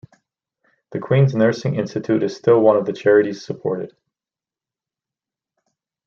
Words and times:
The 0.93 0.99
Queen's 0.99 1.35
Nursing 1.35 1.75
Institute 1.75 2.23
is 2.23 2.35
still 2.35 2.59
one 2.59 2.75
of 2.75 2.87
the 2.87 2.91
charities 2.91 3.45
supported. 3.45 3.95